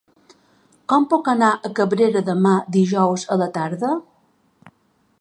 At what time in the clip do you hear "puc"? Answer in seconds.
1.11-1.29